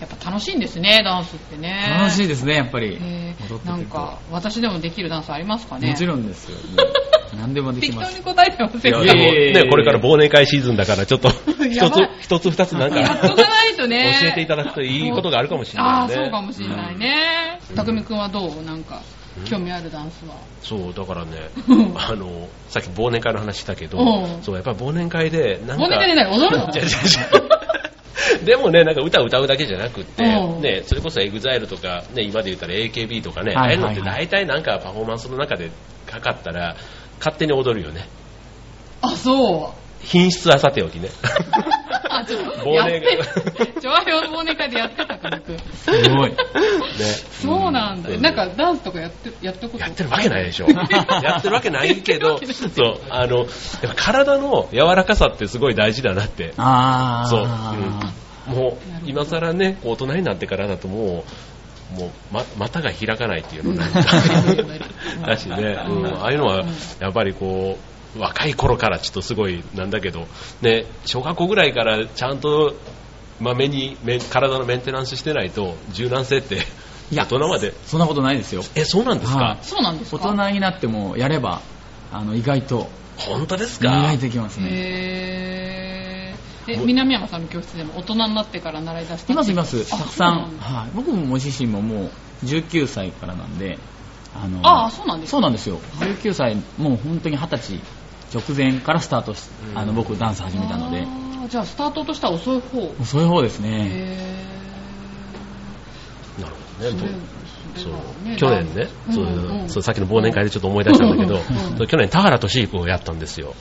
[0.00, 1.86] やっぱ楽しいんですね、ダンスってね。
[2.00, 2.96] 楽しいですね、やっぱり。
[3.00, 5.90] へーなんか、私でもできるダンスありますかね？
[5.90, 6.56] もちろんですよ。
[6.56, 6.92] も う
[7.34, 8.22] 何でもでき適当に。
[8.22, 14.16] 答えてませんいやかいやいやね、これから忘年会シーズンだから、ちょっと、一つやばい、一つ二つなんか、やっとかないとね。
[14.20, 16.24] 教えていただくといいことがあるかもしれああ、ないね。
[16.24, 17.58] そうかもしれないね。
[17.70, 17.76] うん。
[17.76, 18.62] たくみくんはどう？
[18.62, 19.02] なんか
[19.36, 20.36] うん、興味あるダンスは？
[20.62, 21.32] そう、だからね
[21.68, 26.64] うん、あの、さっき忘年会の話したけどうん、そう、やっぱり忘年会で、なんか、忘年会で何踊るの？
[26.66, 30.62] 違う違う違うでもね、なんか歌歌うだけじゃなくって、うん。
[30.62, 35.70] ね、それこそ EXILE とか、ね、今で言ったら AKB とかね、はいああいうのってはいはい大体なんかパフォーマンスの中で
[36.06, 36.76] かかったら、
[37.18, 38.08] 勝手に踊るよね。
[39.02, 39.84] あ、そう。
[40.04, 41.08] 品質はさておきね。
[42.10, 45.58] あ、 あ、ちょっと、忘年会やって調和表の忘年会でやってたか、僕。
[45.58, 46.30] すごい。
[46.30, 46.36] ね。
[47.42, 48.10] そうなんだ。
[48.10, 49.84] うなんか、ダンスとかやって、やったこと？
[49.84, 50.66] やってるわけないでしょ。
[51.22, 53.46] やってるわけないけど、そう、あの、やっ
[53.88, 56.52] ぱ体の柔らかさってすごい大事だなって。
[56.58, 57.28] あー。
[57.28, 57.42] そう。
[58.48, 61.30] うん、もう、今更ね、こう大人になってからだともう、
[61.92, 63.74] もう、ま、股が開かないっていうの。
[63.74, 63.92] なん。
[63.92, 64.00] か
[65.26, 65.56] だしね、
[65.88, 66.64] うん、ああいうのは、
[67.00, 67.78] やっぱりこ
[68.16, 70.26] う、若い頃からちょっとすごいなんだけど、
[70.62, 72.74] ね、小学校ぐらいからちゃんと、
[73.40, 76.66] まめにめ体のメンテナンスしてないと、柔軟性って、
[77.10, 77.74] いや大人まで。
[77.86, 78.62] そんなことないですよ。
[78.74, 79.58] え、そうなんですか、はい。
[79.62, 81.60] そうなんです大か人になってもやれば、
[82.12, 85.53] あの、意外と、本当です意か外といきますね。
[86.66, 89.86] え、南山さんの教室でも大人になってから習い出したいますいます。
[89.92, 90.52] あたくさん。
[90.54, 90.90] んだはい。
[90.94, 92.04] 僕も自身もも
[92.42, 93.78] う19歳からなんで、
[94.34, 95.32] あのああそうなんですか？
[95.32, 95.78] そうなんですよ。
[95.98, 97.80] 19歳、もう本当に20歳
[98.34, 101.06] 直前からスタートしうんあの、僕ダンス始めたので、
[101.48, 102.94] じゃあ、スタートとしては遅い方。
[102.98, 103.68] うそういう方ですね。
[103.92, 104.54] へ
[106.38, 107.18] なるほどね。
[107.74, 108.28] ーそう。
[108.28, 113.54] ね去年ね、うんそうさっきの忘年会でちょっと思い出したんだけど、うん去年田原俊彦をやったんですよ。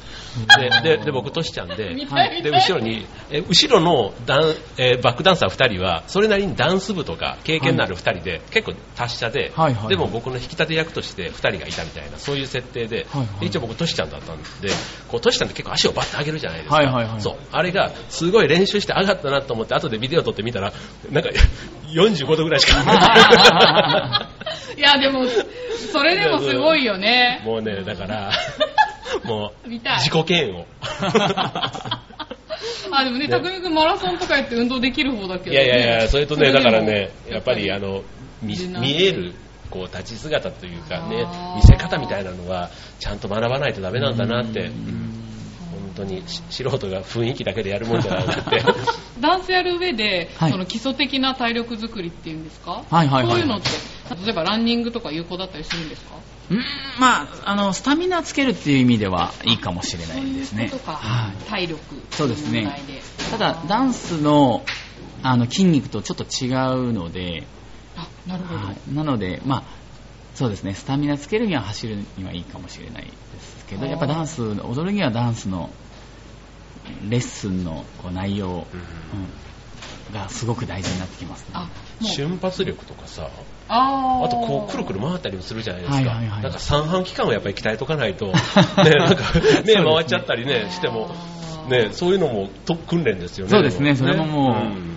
[0.84, 1.76] で、でで僕、トシちゃんで、
[2.42, 13.40] で、後ろに、え後ろのダン、えーバックダンサー2人は、それなりにダンス部とか経験のある2人で、結構達者で、はいはいでも僕の引き立て役として2人がいたみたいな、そういう設定で、はいはい。
[13.42, 14.44] で一応僕、トシちゃんだったんで、
[15.10, 16.76] こうトシちゃんって結構足をバッと上げるじゃないですか。
[16.76, 17.22] はいはいはい。
[17.22, 17.36] そう。
[17.52, 20.74] あれが、すごい練習して上がったなと思って、後でビデオ撮ってみたら、
[21.12, 21.30] なんか、
[21.94, 22.84] 45度ぐらいしか
[24.76, 24.80] い。
[24.80, 25.26] いや、でも、
[25.92, 27.42] それでもすごいよね。
[27.46, 28.32] もうね、だから、
[29.24, 30.66] もう、自己嫌悪。
[32.92, 33.30] あ、でもね、ね。
[33.30, 38.04] たくみくんマラソンとかやって運動できる方だけど、いやいやいや、それとね、だからね、やっぱりあの、
[38.42, 38.56] 見
[39.02, 39.34] える、
[39.70, 44.74] こう、立ち姿というかね見せ方みたいなのは、ちゃんと学ばないとダメなんだなって、本
[45.96, 48.64] 当にし素人が雰囲気だけでやるもんじゃなくて、
[49.20, 50.52] ダンスやる上で、はい。
[50.52, 53.70] その基礎的な体力作りっていうんですか、はいはいはいそういうのって、
[54.10, 56.16] 例えばランニングとか有効だったりするんですか？
[56.52, 56.60] うーん、
[57.00, 60.68] まあ、あの、スタミナつけるっていう意味ではいいかもしれないですね。
[60.70, 61.50] そういはい。
[61.50, 61.80] 体力
[62.12, 62.68] そうですね。
[63.32, 64.66] ただ、ダンスの、
[65.22, 66.50] あの、筋肉とちょっと違
[66.90, 67.48] うので、
[67.96, 68.60] あ、なるほど。
[68.68, 69.64] はい、なので、まあ、
[70.36, 75.74] そうですね、スタミナつけるには走るにはいいかもしれないですけど、やっぱダンス、踊るにはダンスの
[77.10, 78.50] レッスンのこう内容、うん。
[78.52, 78.68] うん
[80.14, 81.54] がすごく大事になってきますね。
[81.54, 81.70] あ、
[82.02, 83.30] 瞬発力とかさ、
[83.68, 85.98] あとこう、くるくる回ったりもするじゃないですか。
[85.98, 86.44] はいはいはい。
[86.44, 88.34] なんか三半規管をやっぱり鍛えとかないと、 ね、
[88.98, 89.24] なんか
[89.66, 91.10] 目回っちゃったりね、しても、
[91.70, 93.52] ね、そういうのもと訓練ですよね。
[93.52, 93.96] そうですね。
[93.96, 94.93] それももううん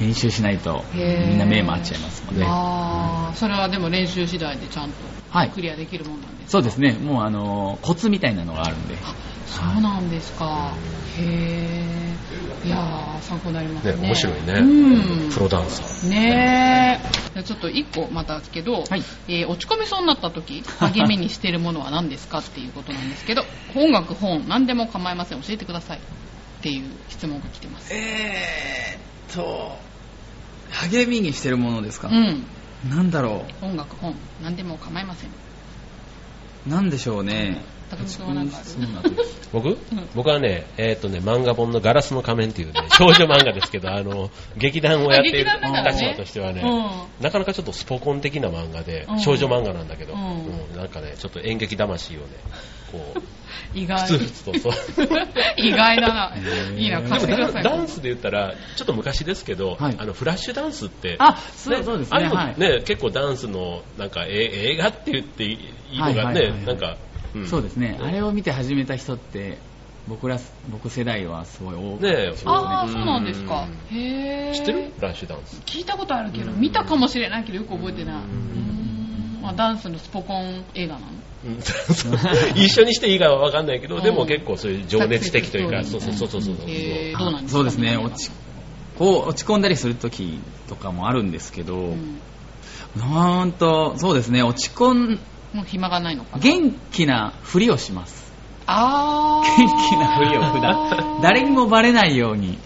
[0.00, 4.96] 練習しないとみんな目回っちゃいますので、あーそれはでも練習次第でちゃんと
[5.30, 9.14] はいクリアできるもんなんですか、そうですね、もうあのコツみたいなのがあるんで、あ
[9.46, 10.74] そうなんですか。
[11.16, 12.66] へえ。
[12.66, 13.94] いやー、参考になりますね。
[13.94, 14.52] ね、面白いね。
[14.54, 15.30] うん。
[15.30, 16.08] プロダンサー。
[16.08, 17.00] ね
[17.36, 17.42] え。
[17.44, 23.44] ちょっと一個またですけど、はいえー落ち込みそうになった時、励みにしてるものは何ですかっていうことなんですけど、
[23.76, 25.40] 音楽、本、何でも構いません。
[25.42, 25.98] 教えてください。
[25.98, 26.00] っ
[26.62, 27.92] ていう質問が来てます。
[27.94, 29.78] えーっと、
[30.70, 32.44] 励みにしてるものですか、うん。
[32.88, 35.30] なんだろ音楽、本、何でも構いません。
[36.66, 37.62] う、なんでしょうね、
[39.52, 39.78] 僕、
[40.14, 50.20] 僕はね、えーっとね、漫画本のガラスの仮面っていうね、 少女漫画ですけど、あの、劇団をやっている立場としてはね、うなかなかちょっとスポコン的な漫画でうん、少女漫画なんだけど、うん。
[50.20, 50.76] うん。
[50.76, 52.26] なんかね、ちょっと演劇魂をね、
[52.94, 53.22] こう、
[53.74, 54.06] 意外。
[54.06, 54.72] ふつふつとそう。
[55.58, 56.32] 意外だな。
[56.76, 57.62] いいな、でも貸してください。
[57.62, 59.96] ダンスで言ったら、ちょっと昔ですけど、はい。
[59.98, 62.18] あのフラッシュダンスって、あそうそうですね。
[62.18, 62.60] ああいうのはい。
[62.60, 66.66] ね結構ダンスのなんかえ映画って言っていいのがね、はいはいはいはい。
[66.66, 66.96] なんか、
[67.38, 67.46] ん。
[67.46, 69.58] そうですね、あれを見て始めた人って、
[70.06, 72.10] 僕ら、僕世代はすごい多くね。
[72.10, 72.32] え。
[72.44, 73.66] ああ、うんそうなんですか。
[73.90, 74.52] へえ。
[74.54, 74.92] 知ってる？
[74.96, 75.60] フラッシュダンス。
[75.62, 78.14] 聞いたことあるけど、見たかもしれないけどよく覚えてない。
[78.16, 79.38] うーん。
[79.42, 81.06] まあ、ダンスのスポコン映画なの？
[82.54, 87.48] 一緒にしていいかは分かんないけど、でも結構そういう情熱的というか、そそううそうそうそうそう。
[87.48, 87.64] そう。
[87.64, 88.30] ですね、落ち
[88.98, 92.20] こう落ち込んだりする時とかもあるんですけど、うん。
[92.96, 95.20] なんと、そうですね、落ち込ん、
[95.52, 96.42] もう暇がないのかな？
[96.42, 98.32] 元気なふりをします。
[98.66, 99.62] あー。
[99.62, 102.58] 元気なふりを普段、誰にもバレないように、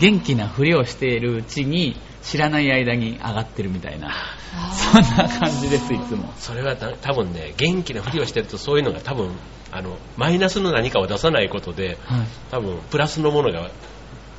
[0.00, 6.32] 元気なふりをしているうちに、知らない間に上がってるみたいな、あそんーな感じです、いつも。
[6.38, 9.32] それはた多分ね、元気なふりをしてるとそういうのが多分、
[9.70, 12.26] あの、マイナスの何かを出さないことで、はい。
[12.50, 13.70] 多分プラスのものが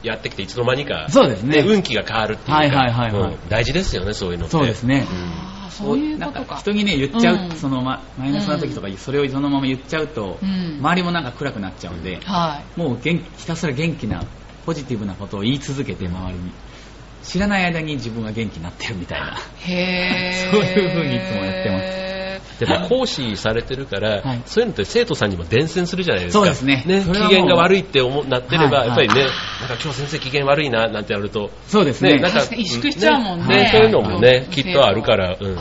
[0.02, 1.64] やってきていつの間にか、そうですね。
[1.66, 3.34] 運気が変わるっていうか、はいはいはいはい。
[3.34, 3.50] うん。
[3.50, 4.52] 大事ですよね、そういうのって。
[4.54, 5.06] そうですね。
[5.08, 6.56] あーそういうなんことか。
[6.58, 7.52] 人にね、言っちゃう、うん。
[7.52, 10.78] そのママイナスな時とか、それをそのまま言っちゃうと、うん。
[10.80, 12.80] 周りもなんか暗くなっちゃうんで、はい。
[12.80, 14.24] もう元気ひたすら元気な
[14.66, 16.54] ポジティブなことを言い続けて周りに
[17.26, 19.38] 知らない間に自分が元気になってるみたいな。
[19.68, 20.52] へー。
[20.54, 22.06] そういう風にいつもやってます。
[22.60, 24.42] でも講師されてるから、はい。
[24.46, 26.40] そういうのって生徒さんにも伝染するじゃないですか。
[26.40, 26.84] そうですね。
[26.86, 29.34] それはもう機嫌が悪いって思なってれば、はいやっぱりね、なんか
[29.84, 32.18] 今日先生機嫌悪いな、なんてやると、そうですね。
[32.18, 34.52] なんか萎縮しちゃうもんねそういうのもねう、ん。
[34.52, 35.58] きっとあるから、うん。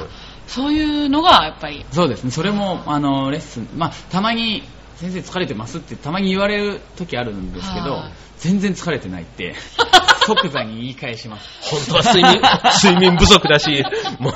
[0.46, 2.30] そういうのがやっぱり、そうですね。
[2.30, 3.68] それもあのレッスン。
[3.76, 4.62] まあたまに
[4.96, 9.54] 先生疲れてますってたまに言われる時あるんですけどはい全然疲れてないって
[10.26, 12.42] 即座に言い返します本当は睡眠、
[12.82, 13.84] 睡眠不足だし、
[14.18, 14.34] もう。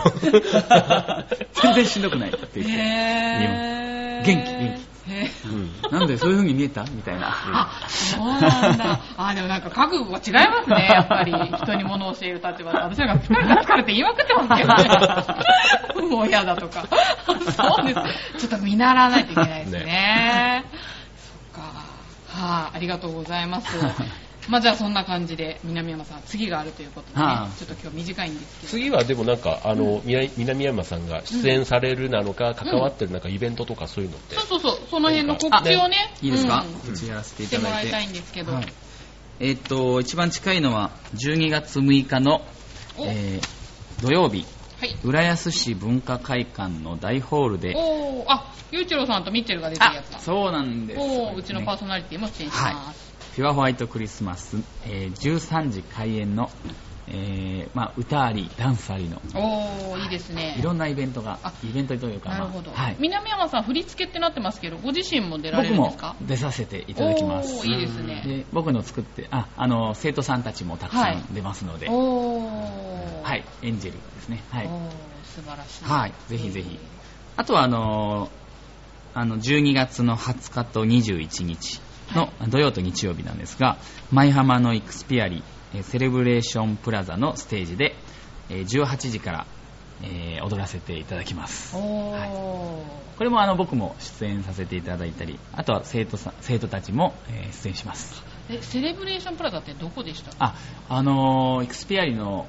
[1.62, 2.72] 全然しんどくないって言って。
[4.24, 4.87] 元気元へー
[5.44, 6.82] うんなんでそういう風に見えた？
[6.84, 9.00] みたいなあ、そうなんだ。
[9.16, 11.32] あ、でもなんか覚悟が違いますね、やっぱり。
[11.32, 12.78] 人に物を教える立場で。
[12.78, 16.10] 私なんか疲れた疲れて言いまくってますけどね。
[16.16, 16.84] もう嫌だとか。
[17.26, 18.46] そうです。
[18.48, 20.64] ちょっと見習わないといけないですね。
[21.54, 21.72] そっか。
[22.28, 23.76] はい、あ、りがとうございます。
[24.48, 28.70] まあじゃあそんな感じで、南山さん、次があるということでねはあ、ちょっと今日短いんですけど。
[28.70, 34.36] 次はでもなんか、あの、みな南山さんが出演されるなのか、関わってるなんかイベントとかそういうのって。
[34.36, 37.08] そうそうそう、その辺の告知をね、いいですか、うん。
[37.08, 38.52] やらせていしてただいてもらいたいんですけど。
[38.52, 38.72] はい。
[39.40, 42.42] えーっと一番近いのは12月6日の、
[42.96, 43.06] お。
[43.06, 43.58] えー
[44.02, 44.46] 土曜日。
[44.80, 44.96] はい。
[45.02, 47.74] 浦安市文化会館の大ホールで。
[47.76, 50.20] おー、あ、ゆういちろうさんとミッチェルが出てるやつだ。
[50.20, 53.07] そうなんですおー、うちのパーねソナリティも出演します。
[53.38, 56.50] ピュアホワイトクリスマス、えー13時開演の、
[57.06, 60.56] えーまあ、歌ありダンスありのおー、いいですね。
[60.58, 62.72] いろんなイベントがあイベントというかなるほど。
[62.72, 66.16] まあはい、南山さん、振り付けってなってますけど、ご自身も出られ僕もるんですか？
[66.20, 68.24] 出させていただきますいいですね。
[68.26, 73.22] で僕の作ってああの生徒さんたちもたくさはいん出ますので、おー。
[73.22, 74.42] はい、エンジェルですね。
[74.50, 74.68] はい。
[75.22, 75.84] 素晴らしい。
[75.84, 76.76] はい、ぜひぜひ。
[77.36, 78.30] あとは、あのー
[79.14, 81.80] あの、12月の20日と21日
[82.14, 83.76] の土曜と日曜日なんですが、
[84.12, 85.42] 舞浜のイクスピアリ
[85.74, 87.94] えーセレブレーションプラザのステージで、
[88.50, 89.46] えー18時から、
[90.02, 91.76] えー踊らせていただきます。
[91.76, 91.82] は
[92.26, 98.22] いこれもあの僕も出演させていただいたり、あとは生徒さん生徒たちも、えー出演します。
[98.48, 100.30] え、セレブレーションプラザってどこでした？
[100.38, 100.54] あ、
[100.88, 102.46] あのーイクスピアリの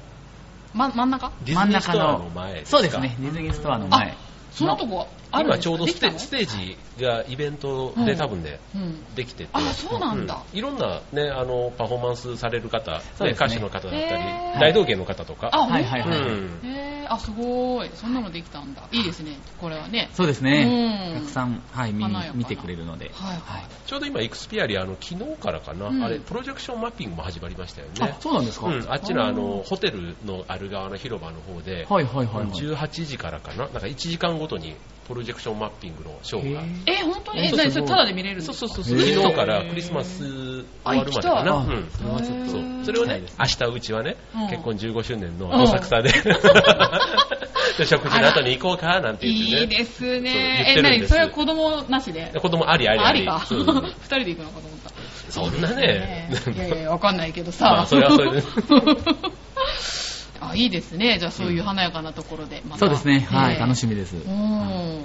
[0.72, 1.32] ま、真ん中？
[1.44, 2.78] ディズニーストアの前ですか？
[2.78, 4.16] そうですね、ディズニーストアの前。
[4.50, 9.14] そのとこあるんです今ちょうどステステージがイベントで多分ね、うん。
[9.14, 10.44] できてて、あそうなんだ。
[10.52, 16.18] いろんな、ね、あのパフォーマンスされる方、ね歌手の方だったり大道芸の方とか、あ、はいはいはい。
[16.18, 16.60] うん。
[16.64, 17.90] へー、あ、すごい。
[17.94, 18.82] そんなのできたんだ。
[18.92, 20.10] いいですね、これはね。
[20.14, 21.12] そうですね。
[21.14, 21.20] うん。
[21.20, 23.10] たくさん、はい、見見てくれるので。
[23.14, 23.64] はいはい。
[23.86, 26.02] ちょうど今、エクスピアリあの昨日からかな、うん。
[26.02, 27.94] あれプロジェクションマッピングも始まりましたよね。
[28.00, 28.20] あ、。
[28.20, 32.46] そうなんですか、うん、あっちのあのあホテルのある側の広場の方で、はいはいはいはい。
[32.48, 34.74] 18時からかな、なんか1時間ごとに
[35.06, 36.54] プロジェクションマッピングのショー。
[36.54, 36.62] が。
[36.86, 37.44] え、本当に？
[37.44, 37.58] え、そう。
[37.58, 38.54] 何それタダで見れるんですか？
[38.54, 41.52] そうそうそう昨日からクリスマス終わるまでかな。
[41.52, 42.62] あうんそれはちょっとそう。
[42.84, 44.48] それをね、明日うちはね、うん。
[44.48, 45.62] 結婚15周年のうん。
[45.62, 46.14] 浅草で、で。
[47.86, 49.60] 食事の後に行こうかなんて言ってね。
[49.62, 50.64] いいですね。
[50.68, 51.10] え、ってるんです。
[51.14, 51.14] 何？
[51.14, 52.30] それは子供なしで？
[52.32, 53.24] で子供ありありあり。
[53.26, 53.44] か。
[53.46, 54.90] そう二人で行くのかと思った。
[55.30, 56.28] そんなね。
[56.54, 57.64] いやいや、わかんないけどさ。
[57.66, 58.42] まあそれはそれで
[60.40, 61.18] あ、いいですね。
[61.18, 62.62] じゃあそういう華やかなところで。
[62.66, 63.20] またそうですね。
[63.20, 63.90] はい、楽しみ。
[63.90, 64.14] みです。
[64.16, 65.04] うん。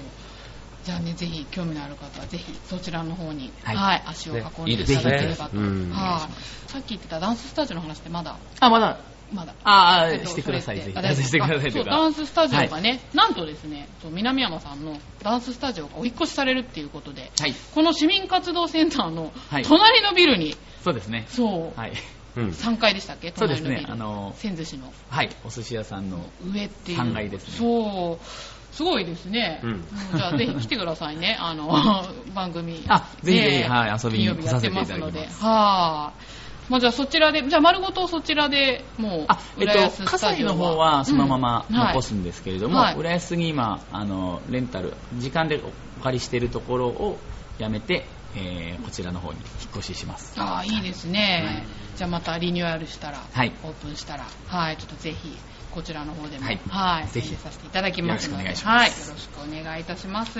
[0.85, 5.57] じゃあね、ぜひ興味のある方は、ぜひそちらの方に、は、はいい足を運んねでいただければと。
[5.57, 6.71] いいねうんはい。
[6.71, 8.99] さっき言ってたダンススタジオの話ってまだ、あ、まだ、
[9.33, 9.55] まだ。
[9.63, 11.23] ああ、えっとしてください、ぜひ。
[11.23, 11.85] してくださいとそいう。
[11.85, 17.55] ダンススタジオがね、なんとですね、南山さんのダンススタジオがお引っ越しされるっていうことで、はい。
[17.73, 21.25] この市民活動センターのはい隣のビルに、そうですね。
[21.29, 21.93] そう、はい。
[22.37, 23.33] うん3階でしたっけ？
[23.35, 23.85] そうですね。
[23.87, 25.29] あの千寿司のはい。
[25.43, 26.25] お寿司屋さんの。
[26.53, 26.99] 上っていう。
[26.99, 28.25] 3階ですねそう。
[28.75, 29.61] すごいですね。
[29.63, 29.83] うんうん
[30.17, 31.37] じゃあぜひ来てくださいね。
[31.41, 32.83] あの、番組。
[32.87, 35.19] あぜひぜひねはい遊びに金曜日やってますので。
[35.19, 36.45] 来させていただきますはい。
[36.67, 45.61] まあじゃあそちらで、じゃあ丸ごとそちらでもう、あ、え浦安っと、葛西の方はそのまま残すんですけれども、はい浦安に今、あの、レンタル、時間で
[45.99, 47.19] お借りしているところを
[47.59, 50.33] やめて、えーこちらの方に引っ越しします。
[50.41, 51.43] ああ、いいですね。
[51.45, 55.37] はいじゃあまたリニューアルしたら、はいオープンしたら、はい、ちょっとぜひ、
[55.75, 60.39] こちらの方でも、はいはい、ぜひさせていただきますので、よろしくお願いしますはい、よろしくお願いいたします。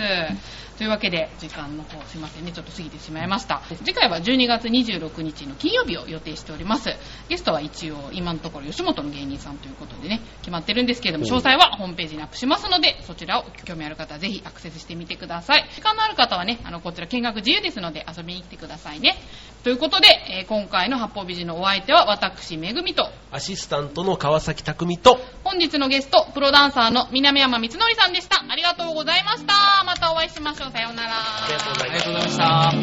[0.77, 3.61] というわけで、時間の方、すいませんね、ちょっと過ぎてしまいました。
[3.83, 6.89] 次回は12月26日の金曜日を予定しております。
[7.27, 15.69] ゲストは一応、今のところ吉本の芸人さんということでね、決まってるんですけれども、詳細はホームページにアップしますので、そちらを興味ある方はぜひアクセスしてみてください。
[15.75, 19.17] 時間のある方はね、あの、こちら見学自由ですので遊びに来てくださいね。
[19.65, 28.45] ということで、えー、今回の八方美人のお相手は私、めぐみと、アシスタントの川崎匠と、本日のゲスト、プロダンサーの南山光則さんでした。
[28.47, 29.83] ありがとうございました。
[29.83, 30.71] またお会いしましょう。
[30.71, 31.13] さようなら。
[31.15, 32.73] ありがとうございました。